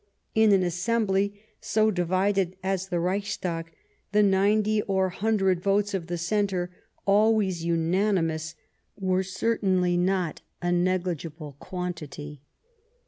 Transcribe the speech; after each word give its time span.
In 0.33 0.51
an 0.51 0.63
assembly 0.63 1.43
so 1.59 1.91
divided 1.91 2.55
as 2.63 2.87
the 2.87 2.99
Reichstag, 2.99 3.71
the 4.13 4.23
ninety 4.23 4.81
or 4.81 5.09
hundred 5.09 5.61
votes 5.61 5.93
of 5.93 6.07
the 6.07 6.17
Centre, 6.17 6.71
always 7.05 7.63
unanimous, 7.63 8.55
were 8.99 9.21
cer 9.21 9.59
tainly 9.59 9.99
not 9.99 10.41
a 10.59 10.69
neghgible 10.71 11.55
quantity. 11.59 12.41